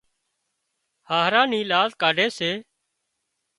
هاهرا 1.09 1.41
نِي 1.51 1.61
لاز 1.71 1.89
ڪاڍي 2.01 2.27
سي 2.37 2.51